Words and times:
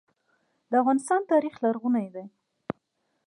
د 0.69 0.71
افغانستان 0.81 1.21
تاریخ 1.31 1.53
لرغونی 1.65 2.07
دی 2.15 2.25